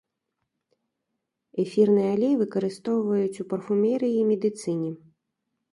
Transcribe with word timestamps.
Эфірны 1.65 2.03
алей 2.15 2.33
выкарыстоўваюць 2.41 3.41
у 3.45 3.47
парфумерыі 3.53 4.15
і 4.25 4.29
медыцыне. 4.33 4.91